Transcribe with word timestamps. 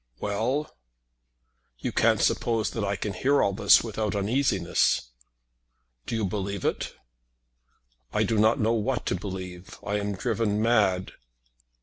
"Well!" 0.19 0.75
"You 1.77 1.91
can't 1.91 2.21
suppose 2.21 2.71
that 2.71 2.83
I 2.83 2.95
can 2.95 3.13
hear 3.13 3.43
all 3.43 3.53
this 3.53 3.83
without 3.83 4.15
uneasiness." 4.15 5.11
"Do 6.07 6.15
you 6.15 6.25
believe 6.25 6.65
it?" 6.65 6.95
"I 8.11 8.23
do 8.23 8.39
not 8.39 8.59
know 8.59 8.73
what 8.73 9.05
to 9.05 9.15
believe. 9.15 9.77
I 9.85 9.99
am 9.99 10.15
driven 10.15 10.59
mad." 10.59 11.11